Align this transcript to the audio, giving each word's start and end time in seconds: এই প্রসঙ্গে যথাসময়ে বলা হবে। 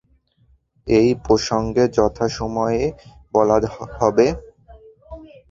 এই 0.87 1.09
প্রসঙ্গে 1.25 1.83
যথাসময়ে 1.97 2.83
বলা 3.33 3.57
হবে। 3.95 4.27